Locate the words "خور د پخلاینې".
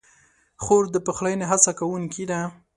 0.63-1.45